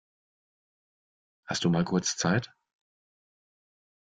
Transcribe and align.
Hast 1.47 1.63
du 1.63 1.69
mal 1.69 1.85
kurz 1.85 2.17
Zeit? 2.17 2.49